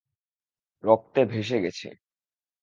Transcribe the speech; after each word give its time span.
রক্তে 0.83 1.21
ভেসে 1.25 1.57
গেছে। 1.63 1.87